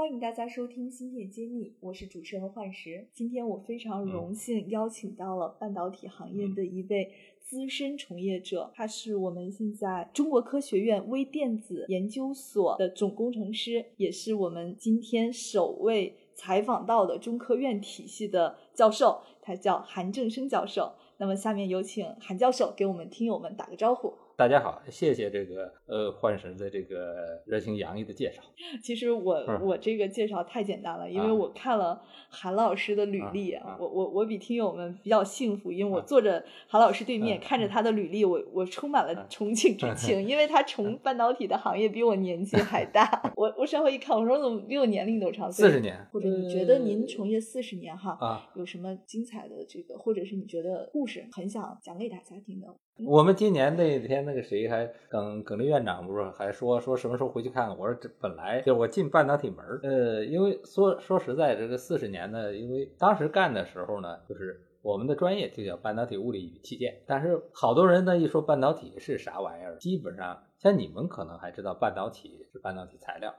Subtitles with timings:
[0.00, 3.06] 欢迎大家收听芯片揭秘，我是主持人幻石。
[3.12, 20.94] 今天我非常荣幸邀请到了半导体行业的一位资深从业者，他是我们现在中国科学院微电子研究所的总工程师，也是我们今天首位采访到的中科院体系的教授，他叫韩正生教授。
[21.18, 24.14] 那么下面有请韩教授给我们听友们打个招呼。
[24.40, 28.42] 大家好，谢谢这个呃幻神的这个热情洋溢的介绍。
[28.82, 32.00] 其实我我这个介绍太简单了，因为我看了
[32.30, 43.20] 韩老师的履历，我我我比听友们比较幸福，因为我坐着韩老师对面，看着他的履历，我我充满了憧憬之情，因为他从半导体的行业比我年纪还大。
[43.36, 45.52] 我我稍微一看，我说怎么比我年龄都长？
[45.52, 45.94] 四十年。
[46.10, 52.74] 或者你觉得您从业四十年哈啊，有什么精彩的这个，或者是你觉得故事很想讲给大家听的？
[53.06, 57.76] 我们今年那天那个谁还耿耿立院长不是还说说什么时候回去看看？
[57.76, 73.34] 我说这本来就我进半导体门呃，因为说说实在，这个四十年呢，因为当时干的时候呢，就是我们的专业就叫半导体物理与器件，但是好多人呢一说半导体是啥玩意儿，基本上像你们可能还知道半导体是半导体材料。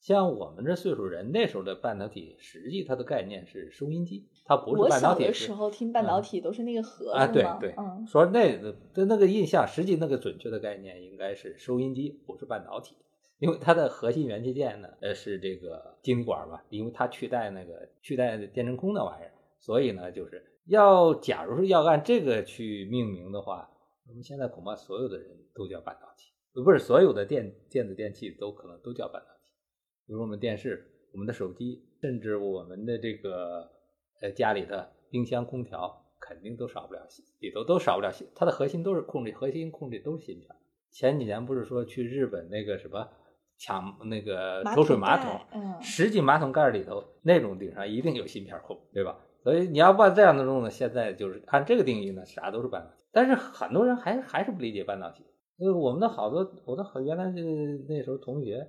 [0.00, 5.24] 像我们这岁数人，那时候的半导体，实际它的概念是收音机，它不是半导体。
[5.24, 7.74] 我小的时候听半导体都是那个盒子啊，对对，
[8.06, 12.94] 说那的那个印象，实际那个准确的概念应该是收音机，不是半导体，
[13.38, 23.68] 因为它的核心元器件呢，呃是这个晶体管吧，因为它取代那个取代电真空那玩意儿，所以呢，就是要假如是要按这个去命名的话，
[24.06, 26.30] 我们现在恐怕所有的人都叫半导体，
[26.62, 29.35] 不是所有的电电子电器都可能都叫半导体。
[30.06, 33.68] 比如我们电视、我们的手机，甚至我们的这个
[34.22, 37.00] 呃家里的冰箱、空调，肯定都少不了
[37.40, 40.48] 里头都少不了芯，它的核心都是控制，核心控制都是芯片。
[40.92, 43.08] 前几年不是说去日本那个什么
[43.58, 49.18] 抢那个抽水马桶，嗯，十几马桶盖里头那种顶上一定有芯片控，对吧？
[49.42, 53.04] 所以你要把这样的弄呢，现在就是按这个定义呢，啥都是半导体。
[53.10, 55.24] 但是很多人还还是不理解半导体，
[55.56, 58.64] 因为我们的好多我的好原来是那时候同学。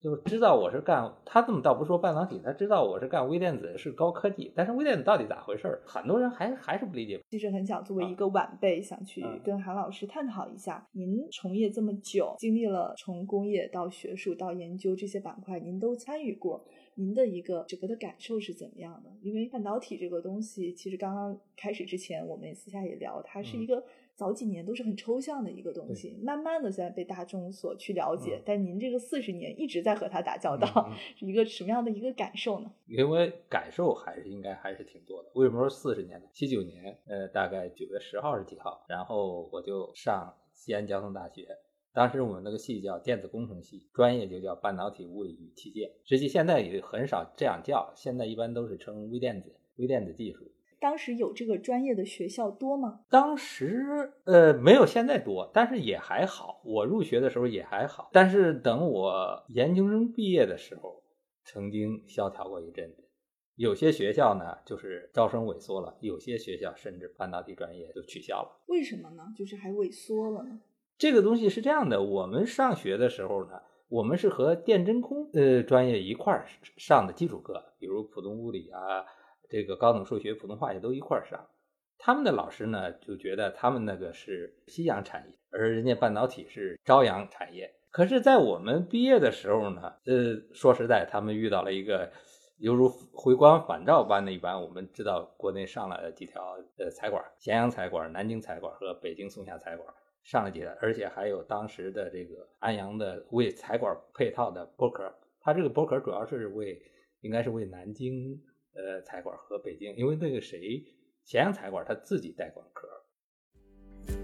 [0.00, 4.52] 就知道我是干，他这么倒不说半导体，他知道我是干微电子，是高科技。
[4.54, 5.82] 但是微电子到底咋回事儿？
[5.84, 7.20] 很多人还还是不理解。
[7.28, 10.86] 其实很想作为一个晚辈，想去跟韩老师探讨一下。
[10.92, 16.64] 您从业这么久，经历了从工业到学术到研究这些板块，您都参与过，
[16.98, 19.10] 您的一个整个的感受是怎么样的？
[19.22, 23.84] 因为半导体这个东西，其实刚刚开始之前，我们私下也聊，它是一个。
[24.18, 28.42] 早几年都是很抽象的一个东西，慢慢的现在被大众所去了解。
[28.44, 32.68] 但您这个四十年一直在和它打交道， 是一个什么样的一个感受呢？
[32.88, 35.30] 因为感受还是应该还是挺多的。
[35.36, 36.26] 为什么说四十年呢？
[36.32, 38.84] 七九年，呃，大概九月十号是几号？
[38.88, 41.56] 然后我就上西安交通大学，
[41.98, 45.90] 当时我们那个系叫电子工程系，专业就叫半导体物理与器件。
[46.04, 50.48] 实际现在也很少这样叫，现在一般都是称微电子、微电子技术。
[50.78, 53.00] 当时有这个专业的学校多吗？
[53.10, 56.62] 当时呃没有现在多，但是也还好。
[56.64, 61.02] 我入学的时候也还好，但是等我研究生毕业的时候，
[61.42, 63.08] 曾经萧条过一阵子。
[63.56, 68.62] 有些学校呢就是招生萎缩了，有些学校甚至半导体专业就取消了。
[68.68, 69.34] 为什么呢？
[69.36, 70.60] 就是还萎缩了呢？
[70.98, 79.06] 这个东西是这样的，我们上学的时候呢，我们是和电真空呃专业一块儿上的基础课，比如普通物理啊。
[79.50, 81.48] 这个高等数学、普通话也都一块儿上，
[81.96, 87.72] 他们的老师呢就觉得他们那个是夕阳产业，而人家半导体是朝阳产业。
[87.90, 92.12] 可是，在我们毕业的时候呢，呃，说实在，他们遇到了一个
[92.58, 94.60] 犹如回光返照般的一般。
[94.60, 99.88] 我们知道，国内上了几条呃财管，咸阳财管、南京财管和北京松下财管
[100.28, 105.10] 上了几条，而且还有当时的这个安阳的为财管配套的剥壳，
[105.40, 106.78] 它这个剥壳主要是为，
[107.22, 108.38] 应该是为南京。
[108.74, 110.84] 呃，财管和北京，因为那个谁，
[111.24, 112.86] 咸阳财管他自己带管壳。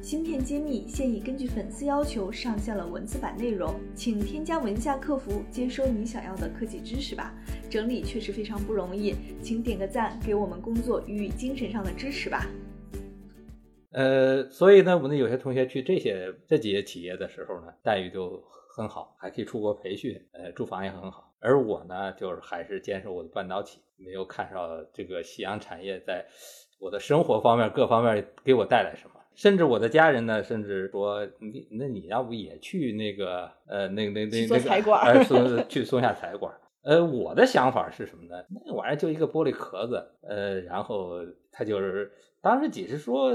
[0.02, 7.34] 芯片揭秘现已根据粉丝要求上线了文字版内容，请添加文下客服接收你想要的科技知识吧。
[7.70, 12.46] 整理确实非常不容易，请点个赞，给我们工作予以精神上的支持吧。
[13.94, 18.42] 呃，所以呢，我们有些同学去这些这几些企业的时候呢，待遇就
[18.76, 21.32] 很好，还可以出国培训，呃，住房也很好。
[21.38, 26.26] 而我呢，就是还是坚守我的半导体，没有看上这个夕阳产业在
[26.80, 29.14] 我的生活方面各方面给我带来什么。
[29.34, 36.52] 甚至我的家人呢，甚至说你那你要不也去那个呃那那那那个呃松去松下财管？
[36.82, 38.44] 呃，我的想法是什么呢？
[38.66, 41.16] 那玩意儿就一个玻璃壳子，呃，然后
[41.50, 42.12] 他就是
[42.42, 43.32] 当时只是说，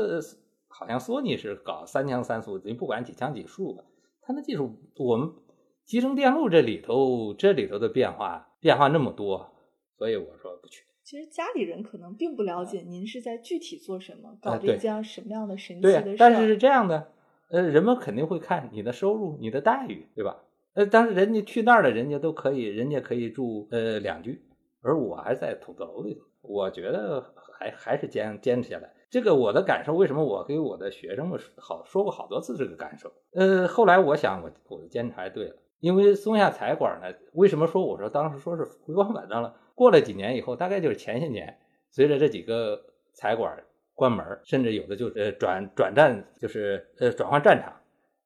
[0.79, 3.83] 好像索尼是搞三枪三速，你不管几枪几速吧，
[4.21, 5.29] 它那技术我们
[5.85, 9.51] 集成电路这里头这里头的变化变化那么多，
[9.97, 10.85] 所以我说不去。
[11.03, 16.15] 其实家里人可能并不了解您是在具体做什么，搞这样什么样的神奇的事。
[16.17, 17.11] 但是是这样的，
[17.49, 20.37] 呃，人们肯定会看你的收入、你的待遇，对吧？
[20.75, 24.41] 呃，但是人家去那儿了，人家都可以，人家可以住呃两居，
[24.81, 26.21] 而我还在土豆楼里头。
[26.41, 28.93] 我觉得还还是坚坚持下来。
[29.09, 33.11] 这个我的感受，为什么我给我的学生们好说过好多次这个感受？
[33.33, 39.55] 呃，后来我想，我我的坚持还对了，因为松下财管呢，为什么说我说当时说是回光返照了？
[39.75, 41.57] 过了几年以后，大概就是前些年，
[41.91, 42.79] 随着这几个
[43.13, 43.63] 财管
[43.95, 47.73] 关门，甚至有的就呃转转战，就是呃转换战场，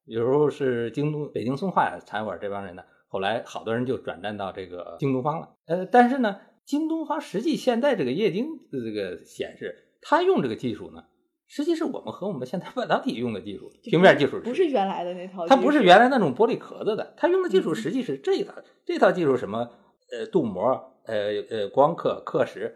[0.04, 5.54] 有时候是京东、北京松化财馆这帮人呢，后来好多人就转战到这个京东方了。
[5.66, 11.04] 呃，但是呢，京东方实际现在这个液晶的这个显示，它用这个技术呢，
[11.46, 18.52] 实际是我们和我们现在半导体用的技术，平面技术不是原来的那套，它不是原来那种玻璃壳子的，它用的技术实际是这一套，
[18.84, 19.70] 这套技术什么
[20.10, 20.90] 呃镀膜。
[21.06, 21.14] 呃
[21.50, 22.72] 呃，光刻刻蚀，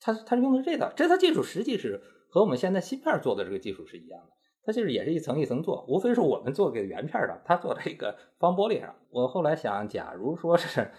[0.00, 4.32] 它它用的是这套，这套技术实际是和我们现在芯片做的这个技术是一样的，
[4.68, 8.94] 它就是也是一层一层做，无非是我们做给圆片上，它做这个方玻璃上。
[9.08, 10.90] 我后来想，假如说是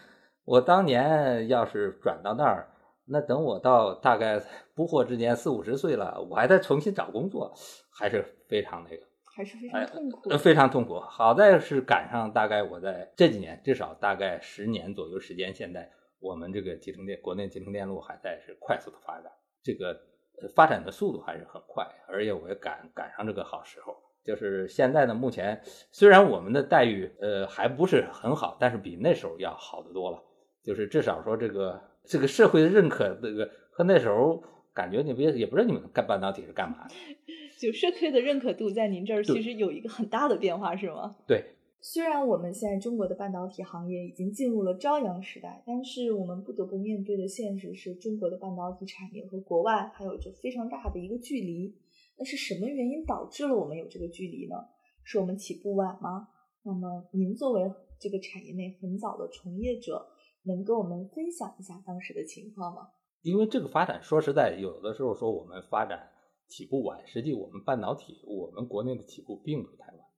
[0.43, 2.67] 我当年要是转到那儿，
[3.05, 4.41] 那等我到大概
[4.73, 7.53] 不惑之年四五十岁了，我还得重新找工作，
[7.93, 9.03] 还是非常那个，
[9.37, 10.99] 还是非常痛苦，非常痛苦。
[10.99, 15.87] 好在是赶上大概我在这几年，至少大概十年左右时间，现在。
[16.21, 19.31] 我们这个集成电，国内集成电路还在是快速的发展，
[19.63, 19.97] 这个
[20.47, 23.95] 发展的速度还是很快，而且我也赶赶上这个好时候。
[24.23, 25.59] 就是现在呢，目前
[25.91, 30.21] 虽然我们的待遇呃还不是很好，但是比那时候要好得多了。
[30.61, 34.43] 就是至少说这个这个社会的认可，这个和那时候
[34.73, 36.93] 感觉你别也不知道你们干半导体是干嘛的，
[37.57, 41.15] 就社会的认可度在您这儿其实有一个很大的变化，是吗？
[41.25, 41.55] 对。
[41.81, 51.73] 虽然我们现在中国的半导体行业已经进入了朝阳时代，但是我们不得不面对的现实是中国的半导体产业和国外还有着非常大的一个距离。
[52.17, 54.55] 那是什么原因导致了我们有这个距离呢？
[55.03, 56.27] 是我们起步晚吗？
[56.63, 60.05] 那么您作为这个产业内很早的从业者，
[60.43, 62.89] 能跟我们分享一下当时的情况吗？
[63.21, 66.09] 因为这个发展，说实在，有的时候说我们发展
[66.49, 70.08] 起步晚，实际我们半导体，我们国内的起步并不太晚。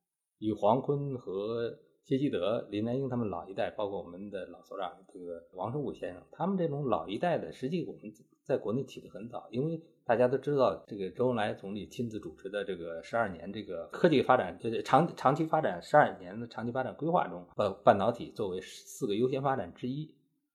[0.41, 8.01] 与黄坤和谢希德、林南英他们老一代，包括我们的老所长这个王胜武先生，他们这种老一代的，实际我们
[8.43, 20.11] 在国内起得很早，因为大家都知道，这个周恩来总理亲自主持的这个十二年这个科技发展，就是长长期发展十二年的长期发展规划中，把半导体作为四个优先发展之一，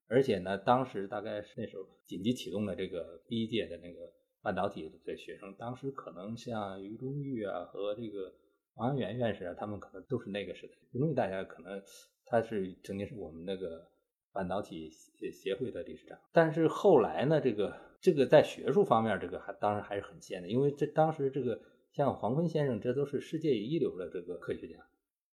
[0.09, 4.01] 而且呢，当时大概是那时候紧急启动的这个第一届的那个
[4.41, 8.33] 半导体的学生，当时可能像余中玉啊和这个。
[8.77, 10.73] 王安元院士啊，他们可能都是那个时代。
[10.91, 11.81] 因为大家可能
[12.25, 13.87] 他是曾经是我们那个
[14.31, 20.47] 半导体协协会的理事长，但是后来呢，这个这个在学术方面，这个还当然还是很先的。
[20.47, 21.59] 因为这当时这个
[21.91, 24.75] 像黄坤先生，这都是世界一流的这个科学家。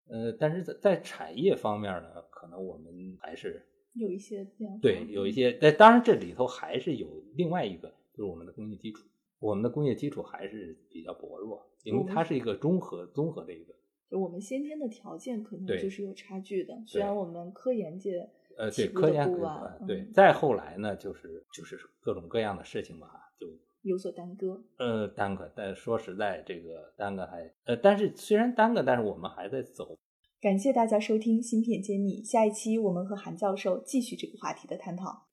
[0.08, 4.78] 呃，但是在在产业方面呢，可能我们还是有一些变化。
[4.80, 5.52] 对，有一些。
[5.52, 9.06] 但当然这里头还是有另外一个，就是我们的工业基础。
[9.38, 11.64] 我们的工业基础还是比较薄弱。
[11.84, 13.72] 因为它是一个综合综合的一个，
[14.10, 16.74] 就我们先天的条件可能就是有差距的。
[16.86, 18.28] 虽然我们科研界
[18.58, 19.32] 呃对科研
[19.86, 23.46] 对再后来呢，就是就是各种各样的事情吧，就
[23.82, 24.62] 有所耽搁。
[24.76, 29.96] 呃，耽搁，但说实在，这个耽搁还呃，但是虽然耽搁，但是我们还在走。
[30.40, 35.27] 感谢大家收听《芯片揭秘》，下一期我们和韩教授继续这个话题的探讨。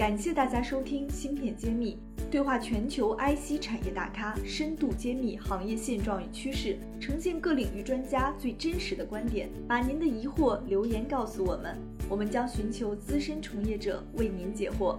[0.00, 1.98] 感谢大家收听《芯片揭秘》，
[2.30, 9.50] 对话全球 IC 产业大咖，深度揭秘行业现状与趋势，呈现各领域专家最真实的观点。
[9.68, 11.76] 把您的疑惑留言告诉我们，
[12.08, 14.96] 我们将寻求资深从业者为您解惑。